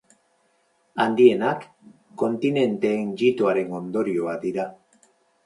[1.03, 1.67] Handienak
[2.23, 4.69] kontinenteen jitoaren ondorioa dira.